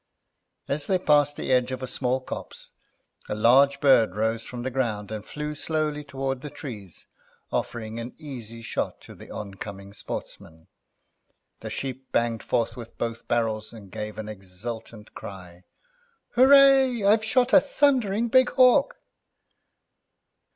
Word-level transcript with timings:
As 0.67 0.87
they 0.87 0.97
passed 0.97 1.35
the 1.35 1.51
edge 1.51 1.71
of 1.71 1.83
a 1.83 1.85
small 1.85 2.21
copse 2.21 2.73
a 3.29 3.35
large 3.35 3.79
bird 3.79 4.15
rose 4.15 4.41
from 4.43 4.63
the 4.63 4.71
ground 4.71 5.11
and 5.11 5.23
flew 5.23 5.53
slowly 5.53 6.03
towards 6.03 6.41
the 6.41 6.49
trees, 6.49 7.05
offering 7.51 7.99
an 7.99 8.15
easy 8.17 8.63
shot 8.63 8.99
to 9.01 9.13
the 9.13 9.29
oncoming 9.29 9.93
sportsmen. 9.93 10.65
The 11.59 11.69
Sheep 11.69 12.11
banged 12.11 12.41
forth 12.41 12.75
with 12.75 12.97
both 12.97 13.27
barrels, 13.27 13.73
and 13.73 13.91
gave 13.91 14.17
an 14.17 14.27
exultant 14.27 15.13
cry. 15.13 15.65
"Horray! 16.35 17.03
I've 17.05 17.23
shot 17.23 17.53
a 17.53 17.59
thundering 17.61 18.27
big 18.27 18.49
hawk!" 18.53 18.95